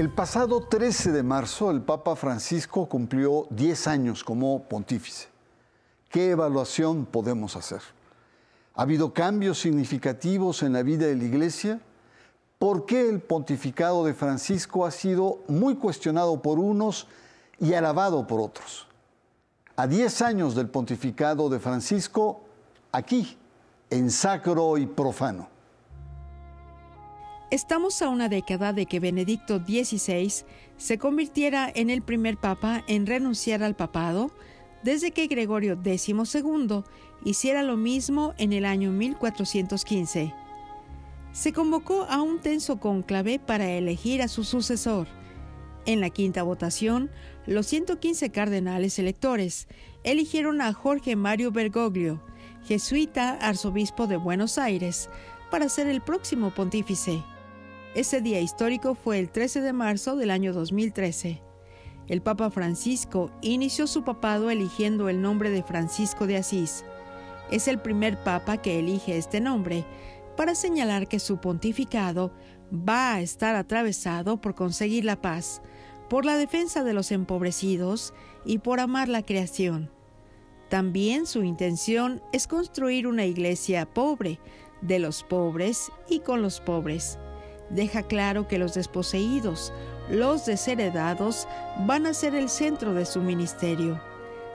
[0.00, 5.28] El pasado 13 de marzo, el Papa Francisco cumplió 10 años como pontífice.
[6.08, 7.82] ¿Qué evaluación podemos hacer?
[8.76, 11.82] ¿Ha habido cambios significativos en la vida de la Iglesia?
[12.58, 17.06] ¿Por qué el pontificado de Francisco ha sido muy cuestionado por unos
[17.58, 18.86] y alabado por otros?
[19.76, 22.40] A 10 años del pontificado de Francisco,
[22.90, 23.36] aquí,
[23.90, 25.59] en sacro y profano.
[27.50, 30.44] Estamos a una década de que Benedicto XVI
[30.76, 34.30] se convirtiera en el primer papa en renunciar al papado
[34.84, 36.14] desde que Gregorio XII
[37.24, 40.32] hiciera lo mismo en el año 1415.
[41.32, 45.08] Se convocó a un tenso cónclave para elegir a su sucesor.
[45.86, 47.10] En la quinta votación,
[47.46, 49.66] los 115 cardenales electores
[50.04, 52.22] eligieron a Jorge Mario Bergoglio,
[52.64, 55.10] jesuita arzobispo de Buenos Aires,
[55.50, 57.24] para ser el próximo pontífice.
[57.94, 61.42] Ese día histórico fue el 13 de marzo del año 2013.
[62.06, 66.84] El Papa Francisco inició su papado eligiendo el nombre de Francisco de Asís.
[67.50, 69.84] Es el primer papa que elige este nombre
[70.36, 72.32] para señalar que su pontificado
[72.72, 75.60] va a estar atravesado por conseguir la paz,
[76.08, 79.90] por la defensa de los empobrecidos y por amar la creación.
[80.68, 84.38] También su intención es construir una iglesia pobre,
[84.80, 87.18] de los pobres y con los pobres
[87.70, 89.72] deja claro que los desposeídos,
[90.10, 91.48] los desheredados,
[91.86, 94.00] van a ser el centro de su ministerio.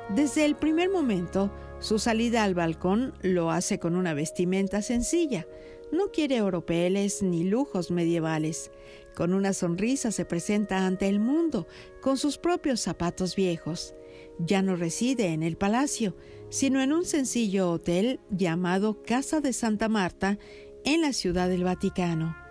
[0.09, 5.47] Desde el primer momento, su salida al balcón lo hace con una vestimenta sencilla.
[5.91, 8.71] No quiere oropeles ni lujos medievales.
[9.15, 11.67] Con una sonrisa se presenta ante el mundo
[12.01, 13.95] con sus propios zapatos viejos.
[14.39, 16.15] Ya no reside en el palacio,
[16.49, 20.37] sino en un sencillo hotel llamado Casa de Santa Marta
[20.83, 22.44] en la Ciudad del Vaticano.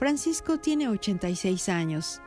[0.00, 2.22] Francisco tiene 86 años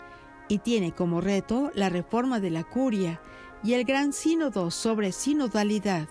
[0.47, 3.19] y tiene como reto la reforma de la curia
[3.63, 6.07] y el gran sínodo sobre sinodalidad.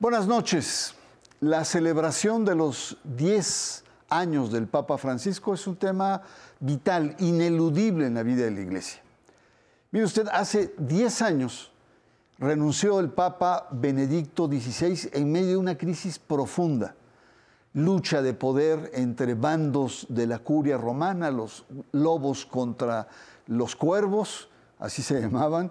[0.00, 0.96] Buenas noches.
[1.38, 6.22] La celebración de los 10 años del Papa Francisco es un tema
[6.58, 9.00] vital, ineludible en la vida de la Iglesia.
[9.92, 11.70] Mire usted, hace 10 años
[12.40, 16.96] renunció el Papa Benedicto XVI en medio de una crisis profunda
[17.76, 23.06] lucha de poder entre bandos de la curia romana, los lobos contra
[23.46, 24.48] los cuervos,
[24.78, 25.70] así se llamaban,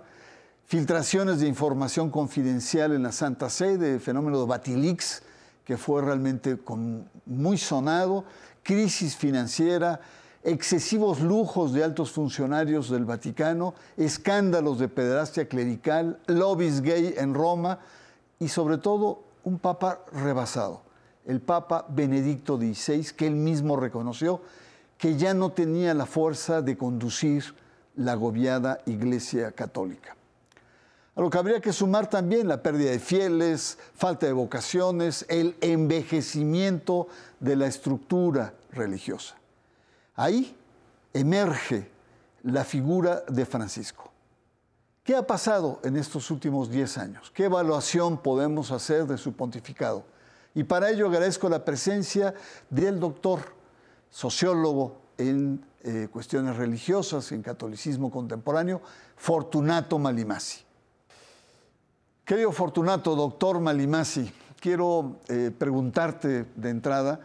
[0.67, 5.23] filtraciones de información confidencial en la Santa Sede, el fenómeno de Batilix,
[5.63, 6.59] que fue realmente
[7.25, 8.25] muy sonado,
[8.61, 9.99] crisis financiera,
[10.43, 17.79] excesivos lujos de altos funcionarios del Vaticano, escándalos de pederastia clerical, lobbies gay en Roma
[18.37, 20.85] y sobre todo un papa rebasado
[21.25, 24.41] el Papa Benedicto XVI, que él mismo reconoció
[24.97, 27.43] que ya no tenía la fuerza de conducir
[27.95, 30.15] la agobiada Iglesia Católica.
[31.15, 35.55] A lo que habría que sumar también la pérdida de fieles, falta de vocaciones, el
[35.61, 37.07] envejecimiento
[37.39, 39.35] de la estructura religiosa.
[40.15, 40.55] Ahí
[41.13, 41.89] emerge
[42.43, 44.11] la figura de Francisco.
[45.03, 47.31] ¿Qué ha pasado en estos últimos 10 años?
[47.33, 50.03] ¿Qué evaluación podemos hacer de su pontificado?
[50.55, 52.33] Y para ello agradezco la presencia
[52.69, 53.41] del doctor,
[54.09, 58.81] sociólogo en eh, cuestiones religiosas, en catolicismo contemporáneo,
[59.17, 60.61] Fortunato Malimasi.
[62.23, 67.19] Querido Fortunato, doctor Malimasi, quiero eh, preguntarte de entrada,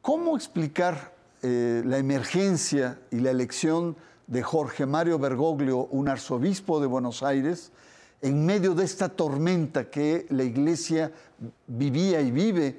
[0.00, 3.96] ¿cómo explicar eh, la emergencia y la elección
[4.28, 7.72] de Jorge Mario Bergoglio, un arzobispo de Buenos Aires,
[8.22, 11.10] en medio de esta tormenta que la Iglesia
[11.66, 12.76] vivía y vive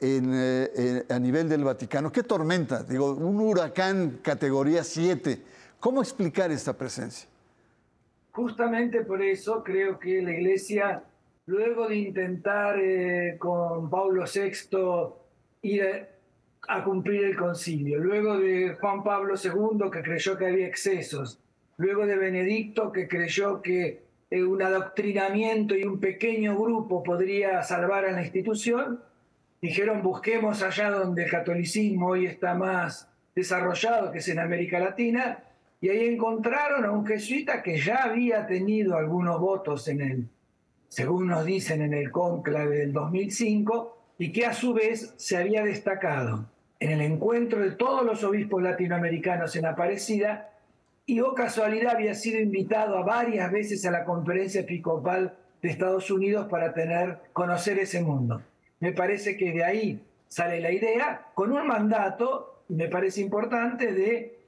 [0.00, 2.10] eh, a nivel del Vaticano.
[2.10, 2.82] ¿Qué tormenta?
[2.82, 5.38] Digo, un huracán categoría 7.
[5.78, 7.28] ¿Cómo explicar esta presencia?
[8.32, 11.02] Justamente por eso creo que la Iglesia,
[11.46, 15.14] luego de intentar eh, con Pablo VI
[15.62, 16.06] ir
[16.68, 21.40] a cumplir el concilio, luego de Juan Pablo II que creyó que había excesos,
[21.76, 28.04] luego de Benedicto que creyó que eh, un adoctrinamiento y un pequeño grupo podría salvar
[28.04, 29.00] a la institución,
[29.60, 35.42] dijeron busquemos allá donde el catolicismo hoy está más desarrollado, que es en América Latina,
[35.80, 40.28] y ahí encontraron a un jesuita que ya había tenido algunos votos en el,
[40.88, 45.64] según nos dicen, en el cónclave del 2005, y que a su vez se había
[45.64, 46.46] destacado
[46.78, 50.50] en el encuentro de todos los obispos latinoamericanos en Aparecida
[51.10, 55.68] y o oh casualidad había sido invitado a varias veces a la conferencia episcopal de
[55.68, 58.40] Estados Unidos para tener, conocer ese mundo.
[58.78, 64.38] Me parece que de ahí sale la idea, con un mandato, me parece importante, de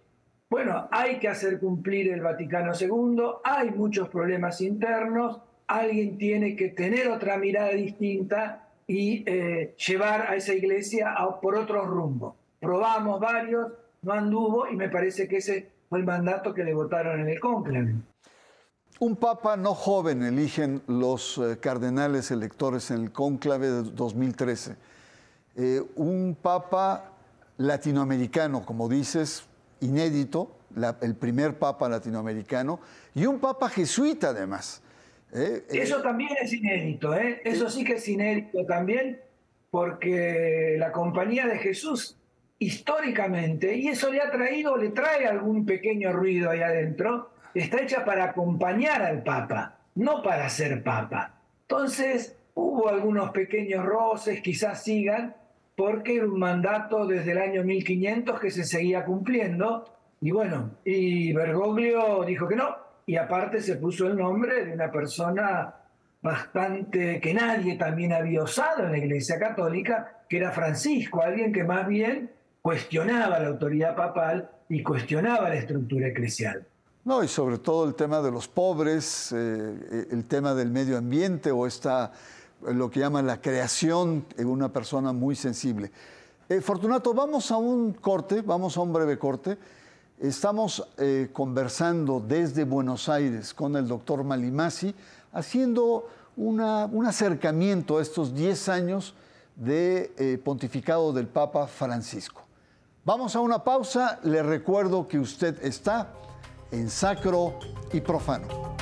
[0.48, 6.68] bueno, hay que hacer cumplir el Vaticano II, hay muchos problemas internos, alguien tiene que
[6.68, 12.36] tener otra mirada distinta y eh, llevar a esa iglesia por otro rumbo.
[12.60, 13.72] Probamos varios,
[14.02, 17.38] no anduvo y me parece que ese fue el mandato que le votaron en el
[17.38, 17.96] cónclave.
[18.98, 24.74] Un papa no joven eligen los eh, cardenales electores en el cónclave de 2013.
[25.54, 27.12] Eh, un papa
[27.58, 29.44] latinoamericano, como dices,
[29.80, 30.56] inédito,
[31.02, 32.80] el primer papa latinoamericano,
[33.14, 34.80] y un papa jesuita además.
[35.34, 35.66] ¿eh?
[35.68, 39.20] Eso también es inédito, eso sí que es inédito también,
[39.70, 42.16] porque la compañía de Jesús
[42.62, 48.04] históricamente, y eso le ha traído, le trae algún pequeño ruido ahí adentro, está hecha
[48.04, 51.34] para acompañar al Papa, no para ser Papa.
[51.62, 55.34] Entonces, hubo algunos pequeños roces, quizás sigan,
[55.76, 61.32] porque era un mandato desde el año 1500 que se seguía cumpliendo, y bueno, y
[61.32, 62.76] Bergoglio dijo que no,
[63.06, 65.74] y aparte se puso el nombre de una persona
[66.20, 71.64] bastante que nadie también había osado en la Iglesia Católica, que era Francisco, alguien que
[71.64, 72.30] más bien
[72.62, 76.64] cuestionaba la autoridad papal y cuestionaba la estructura eclesial.
[77.04, 81.50] No, y sobre todo el tema de los pobres, eh, el tema del medio ambiente
[81.50, 82.12] o esta,
[82.62, 85.90] lo que llaman la creación en una persona muy sensible.
[86.48, 89.58] Eh, Fortunato, vamos a un corte, vamos a un breve corte.
[90.20, 94.94] Estamos eh, conversando desde Buenos Aires con el doctor Malimasi,
[95.32, 96.60] haciendo un
[97.06, 99.14] acercamiento a estos 10 años
[99.56, 102.42] de pontificado del Papa Francisco.
[103.04, 104.20] Vamos a una pausa.
[104.22, 106.12] Le recuerdo que usted está
[106.70, 107.58] en sacro
[107.92, 108.76] y profano.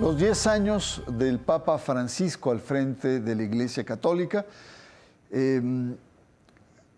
[0.00, 4.46] Los 10 años del Papa Francisco al frente de la Iglesia Católica,
[5.30, 5.94] em,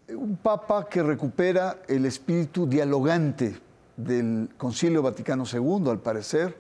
[0.09, 3.59] un Papa que recupera el espíritu dialogante
[3.97, 6.57] del Concilio Vaticano II, al parecer,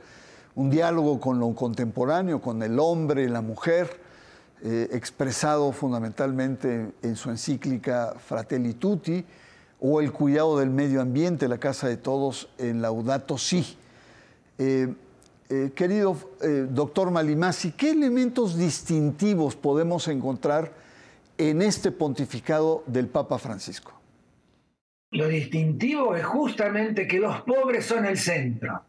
[0.56, 4.00] un diálogo con lo contemporáneo, con el hombre la mujer,
[4.65, 9.25] eh, expresado fundamentalmente en su encíclica Fratelli Tutti,
[9.79, 13.77] o el cuidado del medio ambiente, la casa de todos, en Laudato Si.
[14.59, 14.93] Eh,
[15.52, 20.72] eh, querido eh, doctor Malimasi, ¿qué elementos distintivos podemos encontrar
[21.37, 23.93] en este pontificado del Papa Francisco?
[25.10, 28.82] Lo distintivo es justamente que los pobres son el centro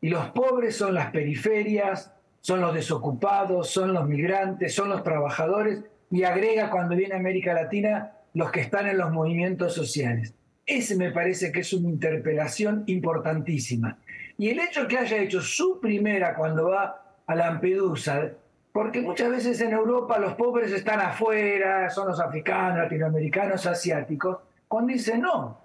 [0.00, 5.84] y los pobres son las periferias, son los desocupados, son los migrantes, son los trabajadores
[6.10, 10.34] y agrega cuando viene América Latina los que están en los movimientos sociales.
[10.66, 13.96] Ese me parece que es una interpelación importantísima.
[14.40, 18.30] Y el hecho que haya hecho su primera cuando va a Lampedusa,
[18.72, 24.94] porque muchas veces en Europa los pobres están afuera, son los africanos, latinoamericanos, asiáticos, cuando
[24.94, 25.60] dice no,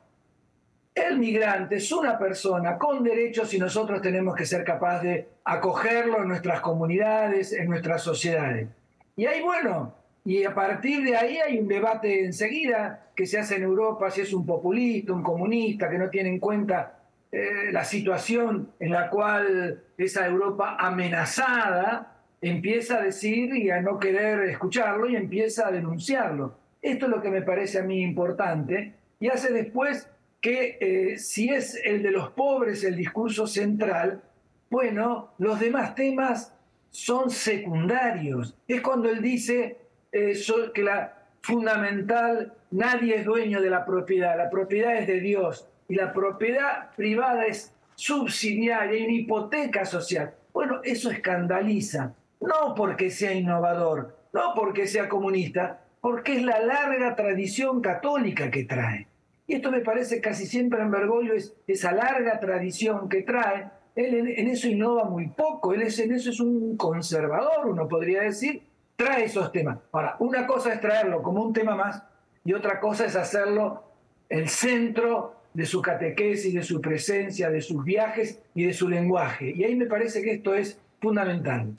[0.93, 6.23] el migrante es una persona con derechos y nosotros tenemos que ser capaces de acogerlo
[6.23, 8.67] en nuestras comunidades, en nuestras sociedades.
[9.15, 13.55] Y ahí, bueno, y a partir de ahí hay un debate enseguida que se hace
[13.55, 17.04] en Europa si es un populista, un comunista, que no tiene en cuenta
[17.37, 23.99] eh, la situación en la cual esa Europa amenazada empieza a decir y a no
[23.99, 26.57] querer escucharlo y empieza a denunciarlo.
[26.81, 31.49] Esto es lo que me parece a mí importante y hace después que eh, si
[31.49, 34.23] es el de los pobres el discurso central,
[34.69, 36.55] bueno, los demás temas
[36.89, 38.55] son secundarios.
[38.65, 39.77] Es cuando él dice
[40.13, 40.39] eh,
[40.73, 45.95] que la fundamental, nadie es dueño de la propiedad, la propiedad es de Dios y
[45.95, 50.33] la propiedad privada es subsidiaria, y hipoteca social.
[50.53, 57.15] Bueno, eso escandaliza, no porque sea innovador, no porque sea comunista, porque es la larga
[57.15, 59.07] tradición católica que trae.
[59.47, 63.69] Y esto me parece casi siempre en Bergoglio es esa larga tradición que trae.
[63.95, 68.21] Él en, eso innova muy poco, él es, en eso es un conservador, uno podría
[68.21, 68.63] decir,
[68.95, 69.79] trae esos temas.
[69.91, 72.03] Ahora, una cosa es traerlo como un tema más
[72.43, 73.83] y otra cosa es hacerlo
[74.29, 79.53] el centro de su catequesis, de su presencia, de sus viajes y de su lenguaje.
[79.55, 81.73] Y ahí me parece que esto es fundamental.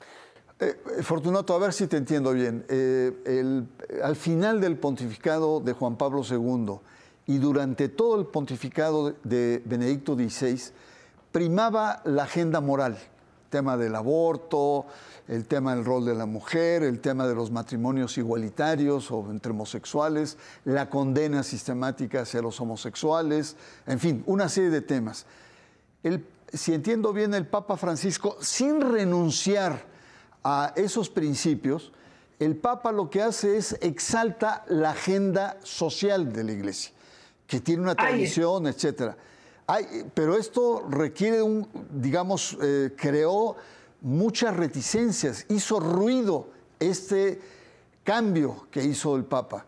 [0.59, 2.65] Eh, Fortunato, a ver si te entiendo bien.
[2.69, 3.63] Eh,
[4.03, 6.79] al final del pontificado de Juan Pablo II
[7.27, 10.71] y durante todo el pontificado de Benedicto XVI,
[11.31, 12.97] primaba la agenda moral,
[13.49, 14.85] tema del aborto,
[15.27, 19.51] el tema del rol de la mujer, el tema de los matrimonios igualitarios o entre
[19.51, 25.25] homosexuales, la condena sistemática hacia los homosexuales, en fin, una serie de temas.
[26.53, 29.85] si entiendo bien, el Papa Francisco, sin renunciar
[30.43, 31.91] a esos principios,
[32.39, 36.91] el Papa lo que hace es exalta la agenda social de la Iglesia,
[37.47, 39.17] que tiene una tradición, etcétera.
[40.13, 43.57] Pero esto requiere un, digamos, eh, creó
[44.01, 47.39] muchas reticencias, hizo ruido este
[48.03, 49.65] cambio que hizo el Papa.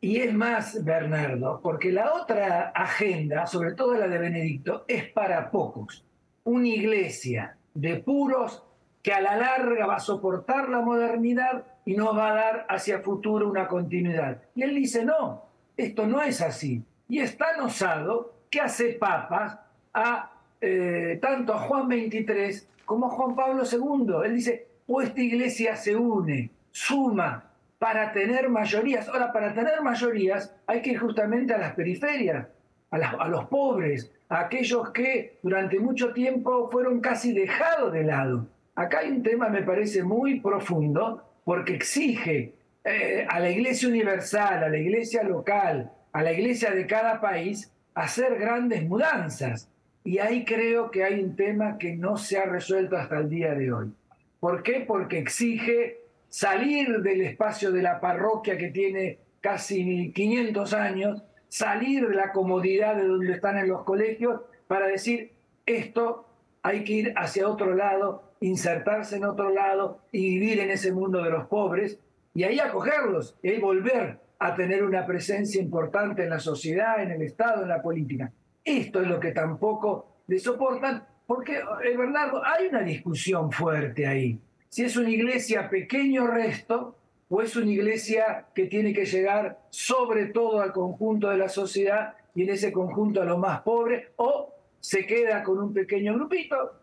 [0.00, 5.50] Y es más, Bernardo, porque la otra agenda, sobre todo la de Benedicto, es para
[5.50, 6.04] pocos.
[6.44, 8.62] Una iglesia de puros
[9.02, 13.00] que a la larga va a soportar la modernidad y nos va a dar hacia
[13.00, 14.42] futuro una continuidad.
[14.54, 15.44] Y él dice, no,
[15.76, 16.84] esto no es así.
[17.08, 19.58] Y es tan osado que hace papas
[19.92, 24.24] a eh, tanto a Juan 23 como Juan Pablo II.
[24.24, 29.08] Él dice, o esta iglesia se une, suma, para tener mayorías.
[29.08, 32.46] Ahora, para tener mayorías hay que ir justamente a las periferias,
[32.90, 38.46] a, a los pobres, a aquellos que durante mucho tiempo fueron casi dejados de lado.
[38.74, 44.62] Acá hay un tema, me parece, muy profundo, porque exige eh, a la iglesia universal,
[44.62, 49.68] a la iglesia local, a la iglesia de cada país, hacer grandes mudanzas.
[50.04, 53.54] Y ahí creo que hay un tema que no se ha resuelto hasta el día
[53.54, 53.92] de hoy.
[54.38, 54.84] ¿Por qué?
[54.86, 55.98] Porque exige
[56.28, 62.94] salir del espacio de la parroquia que tiene casi 500 años, salir de la comodidad
[62.96, 65.32] de donde están en los colegios para decir,
[65.64, 66.28] esto
[66.62, 71.22] hay que ir hacia otro lado, insertarse en otro lado y vivir en ese mundo
[71.22, 71.98] de los pobres
[72.34, 77.10] y ahí acogerlos y ahí volver a tener una presencia importante en la sociedad, en
[77.10, 78.30] el Estado, en la política.
[78.64, 81.60] Esto es lo que tampoco le soportan, porque,
[81.96, 84.38] Bernardo, hay una discusión fuerte ahí.
[84.68, 86.96] Si es una iglesia pequeño resto
[87.28, 92.14] o es una iglesia que tiene que llegar sobre todo al conjunto de la sociedad
[92.34, 96.80] y en ese conjunto a los más pobres, o se queda con un pequeño grupito,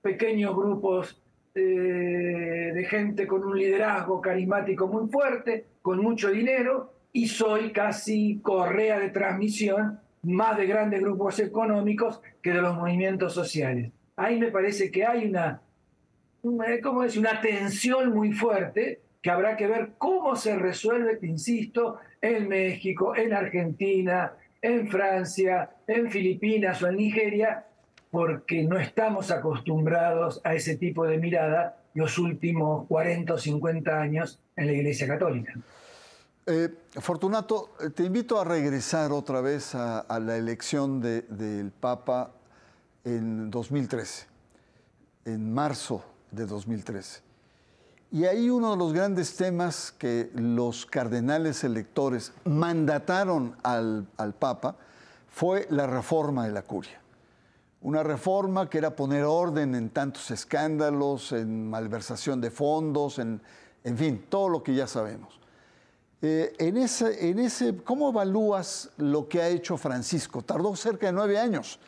[0.00, 1.20] pequeños grupos
[1.58, 8.40] eh, de gente con un liderazgo carismático muy fuerte, con mucho dinero, y soy casi
[8.42, 13.90] correa de transmisión más de grandes grupos económicos que de los movimientos sociales.
[14.16, 15.62] Ahí me parece que hay una,
[16.82, 17.16] ¿cómo es?
[17.16, 23.16] una tensión muy fuerte que habrá que ver cómo se resuelve, te insisto, en México,
[23.16, 27.64] en Argentina, en Francia, en Filipinas o en Nigeria,
[28.16, 34.40] porque no estamos acostumbrados a ese tipo de mirada los últimos 40 o 50 años
[34.56, 35.52] en la Iglesia Católica.
[36.46, 42.30] Eh, Fortunato, eh, te invito a regresar otra vez a, la elección del Papa
[43.04, 44.26] en 2013,
[45.26, 47.20] en marzo de 2013.
[48.12, 54.76] Y ahí uno de los grandes temas que los cardenales electores mandataron al, al Papa
[55.28, 56.98] fue la reforma de la curia.
[57.82, 63.40] Una reforma que era poner orden en tantos escándalos, en malversación de fondos, en,
[63.84, 65.38] en fin, todo lo que ya sabemos.
[66.22, 70.42] Eh, en, ese, en ese, ¿Cómo evalúas lo que ha hecho Francisco?
[70.42, 71.78] Tardó cerca de nueve años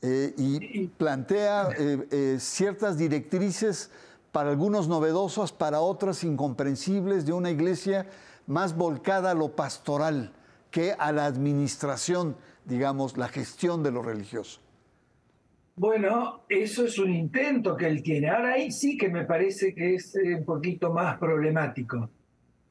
[0.00, 3.90] eh, y plantea eh, ciertas directrices
[4.30, 8.06] para algunos novedosas, para otras incomprensibles, de una iglesia
[8.46, 10.32] más volcada a lo pastoral
[10.70, 14.60] que a la administración, digamos, la gestión de lo religioso.
[15.78, 18.28] Bueno, eso es un intento que él tiene.
[18.28, 22.10] Ahora ahí sí que me parece que es un poquito más problemático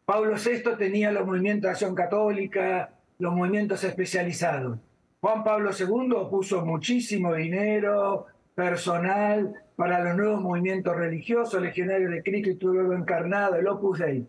[0.08, 4.80] Pablo VI tenía los movimientos de acción católica, los movimientos especializados.
[5.20, 12.50] Juan Pablo II puso muchísimo dinero, personal, para los nuevos movimientos religiosos, legionarios de Cristo
[12.50, 14.26] y todo lo encarnado, el Opus Dei.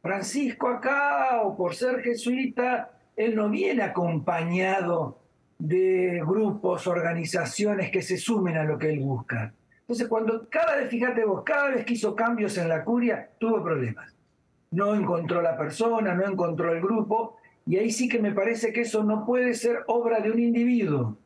[0.00, 5.18] Francisco acá, o por ser jesuita, él no viene acompañado
[5.66, 9.52] de grupos, organizaciones que se sumen a lo que él busca.
[9.80, 13.62] Entonces, cuando cada vez, fíjate vos, cada vez que hizo cambios en la curia, tuvo
[13.62, 14.12] problemas
[14.72, 18.80] no encontró la persona, no encontró el grupo, y ahí sí que me parece que
[18.80, 21.16] eso no puede ser obra de un individuo.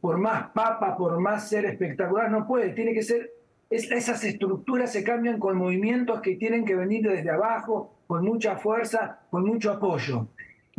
[0.00, 3.30] Por más papa, por más ser espectacular, no puede, tiene que ser,
[3.70, 9.20] esas estructuras se cambian con movimientos que tienen que venir desde abajo, con mucha fuerza,
[9.30, 10.26] con mucho apoyo.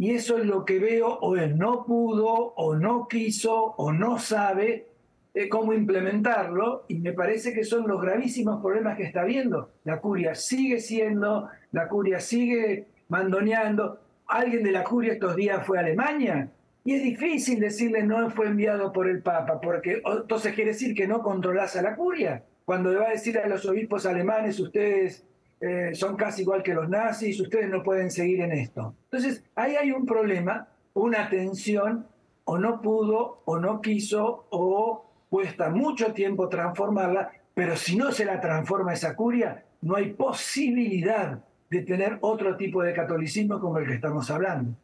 [0.01, 4.17] Y eso es lo que veo, o él no pudo, o no quiso, o no
[4.17, 4.87] sabe,
[5.35, 9.69] eh, cómo implementarlo y me parece que son los gravísimos problemas que está viendo.
[9.83, 13.99] La curia sigue siendo, la curia sigue mandoneando.
[14.25, 16.49] Alguien de la curia estos días fue a Alemania
[16.83, 21.07] y es difícil decirle no fue enviado por el Papa, porque entonces quiere decir que
[21.07, 22.43] no controlas a la curia.
[22.65, 25.27] cuando le va a decir a los obispos alemanes, ustedes
[25.61, 28.95] eh, son casi igual que los nazis, ustedes no pueden seguir en esto.
[29.03, 32.07] Entonces, ahí hay un problema, una tensión,
[32.45, 38.25] o no pudo, o no quiso, o cuesta mucho tiempo transformarla, pero si no se
[38.25, 41.39] la transforma esa curia, no hay posibilidad
[41.69, 44.75] de tener otro tipo de catolicismo como el que estamos hablando.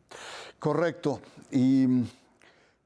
[0.59, 1.19] Correcto.
[1.51, 2.03] Y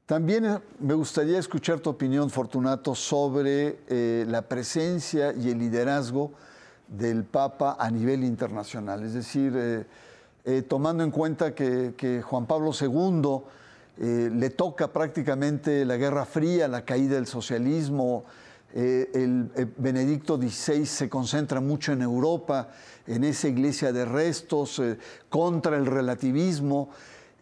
[0.05, 6.31] también me gustaría escuchar tu opinión, Fortunato, sobre eh, la presencia y el liderazgo
[6.91, 9.03] del Papa a nivel internacional.
[9.03, 9.85] Es decir, eh,
[10.45, 13.41] eh, tomando en cuenta que, Juan Pablo II
[13.97, 18.23] le toca prácticamente la Guerra Fría, la caída del socialismo,
[18.73, 22.69] el, Benedicto XVI se concentra mucho en Europa,
[23.05, 24.81] en esa iglesia de restos,
[25.29, 26.89] contra el relativismo.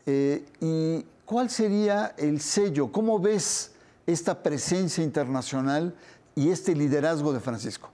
[0.05, 2.91] y ¿Cuál sería el sello?
[2.91, 3.73] ¿Cómo ves
[4.07, 5.93] esta presencia internacional
[6.33, 7.91] y este liderazgo de Francisco?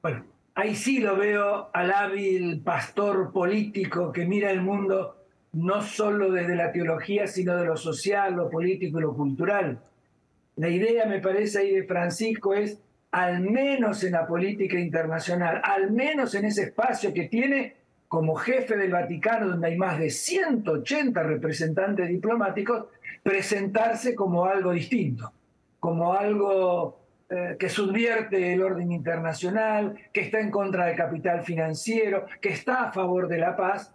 [0.00, 0.24] Bueno,
[0.58, 5.14] ahí sí lo veo al hábil pastor político que mira el mundo
[5.52, 9.78] no solo desde la teología, sino de lo social, lo político y lo cultural.
[10.56, 12.80] La idea, me parece, ahí de Francisco es,
[13.12, 17.76] al menos en la política internacional, al menos en ese espacio que tiene,
[18.08, 22.86] como jefe del Vaticano, donde hay más de 180 representantes diplomáticos,
[23.22, 25.32] presentarse como algo distinto,
[25.78, 26.97] como algo
[27.30, 32.84] eh, que subvierte el orden internacional, que está en contra del capital financiero, que está
[32.84, 33.94] a favor de la paz.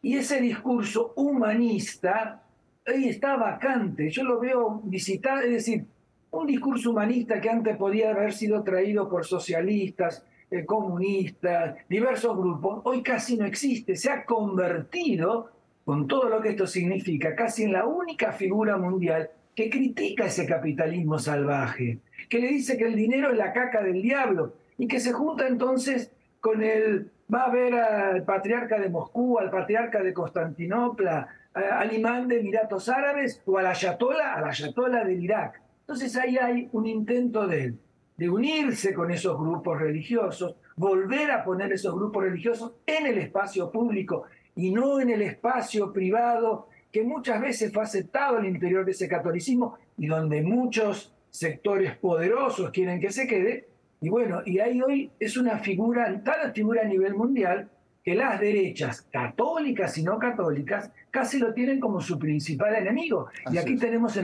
[0.00, 2.42] Y ese discurso humanista
[2.86, 4.08] ahí está vacante.
[4.10, 5.84] Yo lo veo visitar, es decir,
[6.30, 12.80] un discurso humanista que antes podía haber sido traído por socialistas, eh, comunistas, diversos grupos,
[12.84, 13.94] hoy casi no existe.
[13.96, 15.50] Se ha convertido,
[15.84, 20.46] con todo lo que esto significa, casi en la única figura mundial que critica ese
[20.46, 25.00] capitalismo salvaje, que le dice que el dinero es la caca del diablo y que
[25.00, 30.12] se junta entonces con el, va a ver al patriarca de Moscú, al patriarca de
[30.12, 35.62] Constantinopla, al imán de Emiratos Árabes o a la ayatola, a la ayatola del Irak.
[35.80, 37.74] Entonces ahí hay un intento de
[38.16, 43.70] de unirse con esos grupos religiosos, volver a poner esos grupos religiosos en el espacio
[43.70, 48.92] público y no en el espacio privado que muchas veces fue aceptado al interior de
[48.92, 53.66] ese catolicismo y donde muchos sectores poderosos quieren que se quede.
[54.00, 57.68] Y bueno, y ahí hoy es una figura, tal figura a nivel mundial,
[58.04, 63.26] que las derechas, católicas y no católicas, casi lo tienen como su principal enemigo.
[63.50, 64.16] y aquí tenemos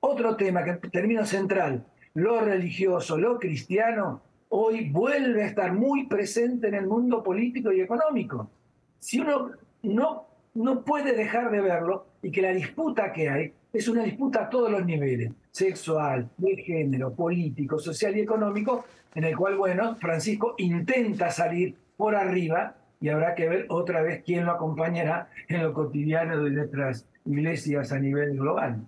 [0.00, 6.66] otro tema que termino central, lo religioso, lo cristiano, hoy vuelve a estar muy presente
[6.66, 8.50] en el mundo político y económico.
[8.98, 9.52] Si uno
[9.84, 10.29] no,
[10.62, 14.50] no puede dejar de verlo y que la disputa que hay es una disputa a
[14.50, 20.54] todos los niveles, sexual, de género, político, social y económico, en el cual, bueno, Francisco
[20.58, 25.72] intenta salir por arriba y habrá que ver otra vez quién lo acompañará en lo
[25.72, 28.84] cotidiano de nuestras iglesias a nivel global.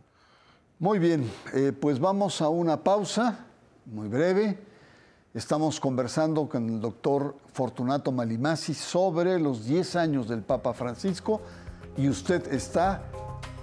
[0.79, 3.47] Muy bien, eh, pues vamos a una pausa
[3.87, 4.59] muy breve.
[5.33, 11.41] Estamos conversando con el doctor Fortunato Malimasi sobre los 10 años del Papa Francisco
[11.97, 13.03] y usted está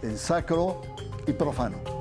[0.01, 0.81] en sacro
[1.27, 1.98] y profano.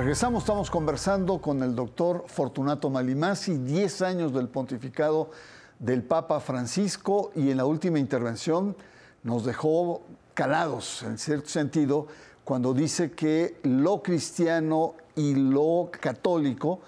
[0.00, 5.30] Regresamos, estamos conversando con el doctor Fortunato Malimasi, 10 años del pontificado
[5.78, 8.74] del Papa Francisco y en la última intervención
[9.24, 10.00] nos dejó
[10.32, 12.06] calados, en cierto sentido,
[12.44, 16.80] cuando dice que lo cristiano y lo católico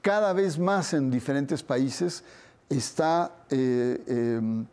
[0.00, 2.22] cada vez más en diferentes países
[2.68, 4.64] está eh, em,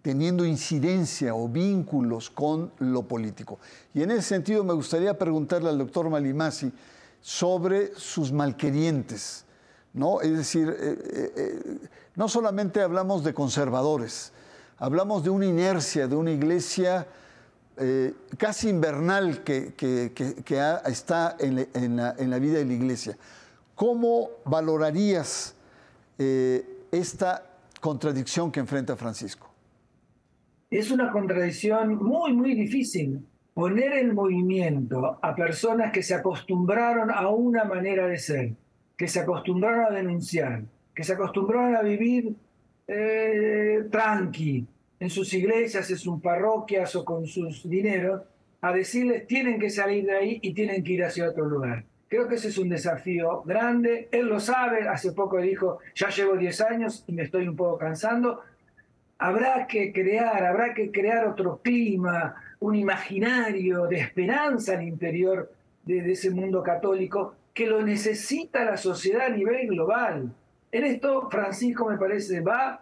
[0.00, 3.58] teniendo incidencia o vínculos con lo político.
[3.92, 6.72] Y en ese sentido me gustaría preguntarle al doctor Malimasi,
[7.24, 9.46] sobre sus malquerientes.
[9.94, 10.20] ¿no?
[10.20, 14.30] Es decir, eh, eh, eh, no solamente hablamos de conservadores,
[14.76, 17.08] hablamos de una inercia, de una iglesia
[18.38, 19.72] casi invernal que,
[20.86, 23.16] está en, la, vida de la iglesia.
[23.74, 25.54] ¿Cómo valorarías
[26.92, 27.42] esta
[27.80, 29.50] contradicción que enfrenta Francisco?
[30.70, 37.28] Es una contradicción muy, muy difícil poner en movimiento a personas que se acostumbraron a
[37.28, 38.52] una manera de ser,
[38.96, 40.64] que se acostumbraron a denunciar,
[40.94, 42.34] que se acostumbraron a vivir
[42.86, 44.66] eh, tranqui,
[45.00, 48.22] en sus iglesias, en sus parroquias o con sus dineros,
[48.60, 51.84] a decirles tienen que salir de ahí y tienen que ir hacia otro lugar.
[52.08, 54.08] Creo que ese es un desafío grande.
[54.12, 57.76] Él lo sabe, hace poco dijo, ya llevo 10 años y me estoy un poco
[57.76, 58.40] cansando.
[59.18, 62.34] Habrá que crear, habrá que crear otro clima,
[62.64, 65.52] un imaginario de esperanza al interior
[65.84, 70.32] de, ese mundo católico que lo necesita la sociedad a nivel global.
[70.72, 72.80] En esto Francisco me parece va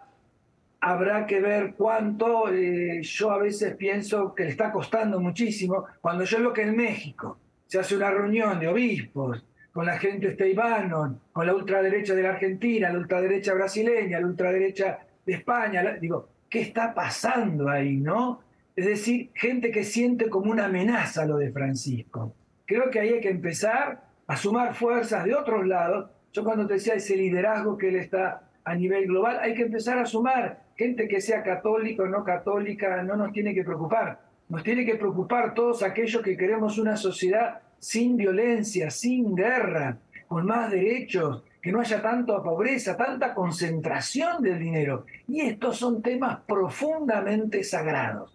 [0.79, 6.23] habrá que ver cuánto, eh, yo a veces pienso que le está costando muchísimo, cuando
[6.23, 9.43] yo veo que en México se hace una reunión de obispos
[9.73, 14.99] con la gente esteibano, con la ultraderecha de la Argentina, la ultraderecha brasileña, la ultraderecha
[15.25, 18.43] de España, digo, ¿qué está pasando ahí, no?
[18.75, 22.35] Es decir, gente que siente como una amenaza lo de Francisco.
[22.65, 26.09] Creo que ahí hay que empezar a sumar fuerzas de otros lados.
[26.31, 29.99] Yo cuando te decía ese liderazgo que él está a nivel global, hay que empezar
[29.99, 34.19] a sumar gente que sea católica o no católica, no nos tiene que preocupar.
[34.49, 40.45] Nos tiene que preocupar todos aquellos que queremos una sociedad sin violencia, sin guerra, con
[40.45, 45.05] más derechos, que no haya tanta pobreza, tanta concentración del dinero.
[45.27, 48.32] Y estos son temas profundamente sagrados,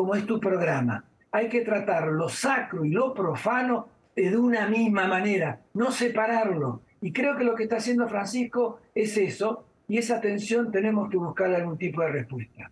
[0.00, 1.04] como es tu programa.
[1.30, 6.80] Hay que tratar lo sacro y lo profano de una misma manera, no separarlo.
[7.02, 11.18] Y creo que lo que está haciendo Francisco es eso, y esa tensión tenemos que
[11.18, 12.70] buscar algún tipo de respuesta.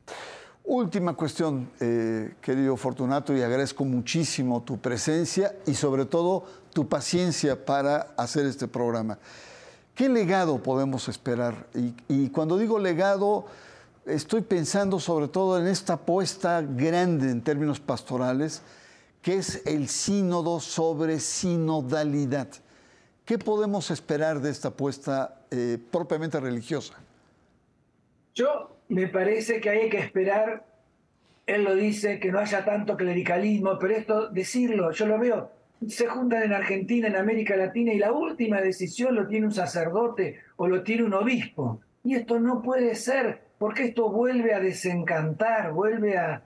[0.64, 7.62] Última cuestión, eh, querido Fortunato, y agradezco muchísimo tu presencia y sobre todo tu paciencia
[7.62, 9.19] para hacer este programa.
[9.95, 11.67] ¿Qué legado podemos esperar?
[11.75, 13.45] Y, y, cuando digo legado,
[14.09, 18.62] estoy pensando sobre todo en esta apuesta grande en términos pastorales,
[19.23, 22.49] que es el sínodo sobre sinodalidad.
[23.25, 26.94] ¿Qué podemos esperar de esta apuesta eh, propiamente religiosa?
[28.35, 30.64] Yo me parece que hay que esperar,
[31.47, 35.51] él lo dice, que no haya tanto clericalismo, pero esto, decirlo, yo lo veo,
[35.87, 40.40] se juntan en Argentina, en América Latina, y la última decisión lo tiene un sacerdote
[40.57, 41.81] o lo tiene un obispo.
[42.05, 46.42] Y esto no puede ser, porque esto vuelve a desencantar, vuelve a,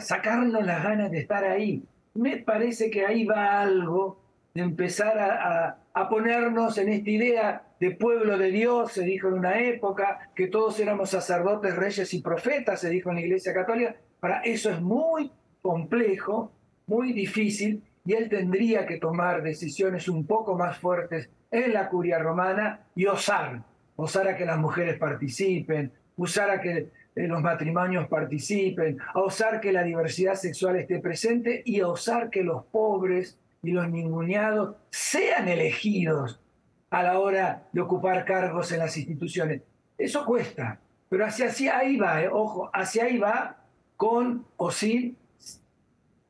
[0.00, 1.84] sacarnos las ganas de estar ahí.
[2.14, 4.20] Me parece que ahí va algo
[4.52, 9.34] de empezar a, a, ponernos en esta idea de pueblo de Dios, se dijo en
[9.34, 13.94] una época, que todos éramos sacerdotes, reyes y profetas, se dijo en la Iglesia Católica.
[14.18, 15.30] Para eso es muy
[15.62, 16.52] complejo,
[16.86, 22.18] muy difícil, y él tendría que tomar decisiones un poco más fuertes en la curia
[22.18, 23.62] romana y osar,
[24.00, 29.60] osar a que las mujeres participen, usar a que eh, los matrimonios participen, a osar
[29.60, 34.76] que la diversidad sexual esté presente y a osar que los pobres y los ninguneados
[34.90, 36.40] sean elegidos
[36.88, 39.62] a la hora de ocupar cargos en las instituciones.
[39.98, 43.58] Eso cuesta, pero hacia, ahí va, eh, ojo, hacia ahí va
[43.96, 45.16] con o sin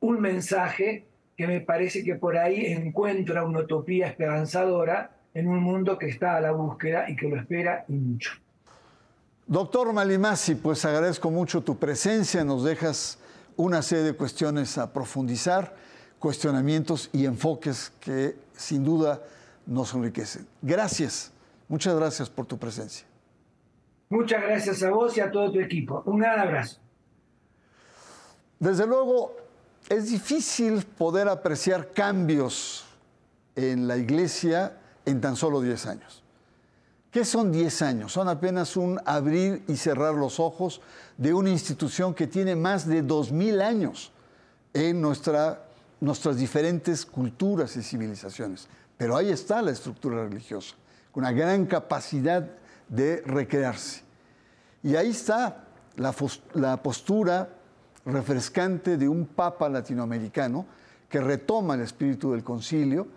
[0.01, 1.05] un mensaje
[1.37, 6.35] que me parece que por ahí encuentra una utopía esperanzadora en un mundo que está
[6.35, 8.31] a la búsqueda y que lo espera y mucho.
[9.47, 13.17] Doctor Malimasi, pues agradezco mucho tu presencia, nos dejas
[13.57, 15.75] una serie de cuestiones a profundizar
[16.19, 19.21] cuestionamientos y enfoques que sin duda
[19.65, 20.47] nos enriquecen.
[20.61, 21.31] Gracias,
[21.67, 23.05] muchas gracias por tu presencia.
[24.09, 26.03] Muchas gracias a vos y a todo tu equipo.
[26.05, 26.79] Un gran abrazo.
[28.59, 29.35] Desde luego,
[29.89, 32.85] es difícil poder apreciar cambios
[33.55, 36.23] en la iglesia en tan solo 10 años.
[37.11, 38.13] ¿Qué son 10 años?
[38.13, 40.81] Son apenas un abrir y cerrar los ojos
[41.17, 44.11] de una institución que tiene más de 2.000 años
[44.73, 45.65] en nuestra
[46.01, 48.67] nuestras diferentes culturas y civilizaciones.
[48.97, 50.75] Pero ahí está la estructura religiosa,
[51.11, 52.45] con una gran capacidad
[52.89, 54.01] de recrearse.
[54.83, 55.63] Y ahí está
[55.95, 56.13] la,
[56.55, 57.49] la postura
[58.03, 60.65] refrescante de un papa latinoamericano
[61.07, 63.07] que retoma el espíritu del concilio,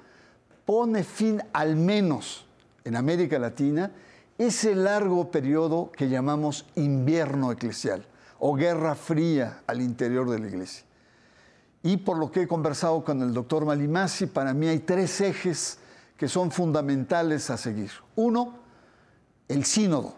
[0.65, 2.47] pone fin al menos
[2.85, 3.91] en América Latina
[4.39, 8.07] ese largo periodo que llamamos invierno eclesial
[8.39, 10.85] o guerra fría al interior de la iglesia.
[11.83, 15.79] Y por lo que he conversado con el doctor Malimasi, para mí hay tres ejes
[16.17, 17.91] que son fundamentales a seguir.
[18.17, 18.55] Uno,
[19.49, 20.15] el sínodo.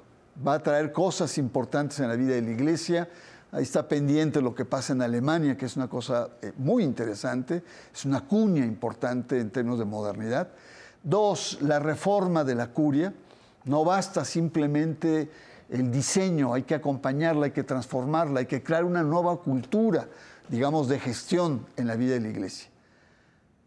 [0.47, 3.09] Va a traer cosas importantes en la vida de la iglesia.
[3.57, 7.63] Ahí está pendiente lo que pasa en Alemania, que es una cosa eh, muy interesante,
[7.95, 10.49] es una cuña importante en términos de modernidad.
[11.03, 13.15] Dos, la reforma de la curia.
[13.65, 15.31] No basta simplemente
[15.71, 20.07] el diseño, hay que acompañarla, hay que transformarla, hay que crear una nueva cultura
[20.49, 22.69] digamos, de gestión en la vida de la iglesia.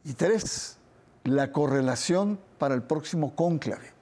[0.03, 0.77] Y tres,
[1.23, 3.98] la correlación para el próximo cónclave.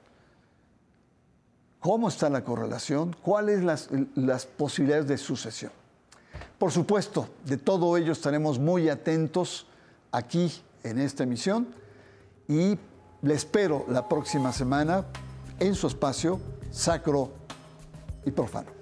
[1.79, 5.71] Cómo está la correlación, cuáles las, las posibilidades de sucesión.
[6.57, 9.67] Por supuesto, de todo ello estaremos muy atentos
[10.11, 10.51] aquí
[10.83, 11.67] en esta emisión
[12.47, 12.77] y
[13.21, 15.05] le espero la próxima semana
[15.59, 16.39] en su espacio
[16.71, 17.31] sacro
[18.25, 18.76] y profano.